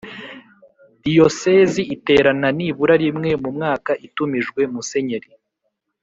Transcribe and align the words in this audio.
Diyosezi 1.03 1.81
Iterena 1.95 2.47
Nibura 2.57 2.95
Rimwe 3.03 3.29
Mu 3.43 3.49
Mwaka 3.57 3.91
Itumijwe 4.07 4.61
musenyeri 4.73 5.29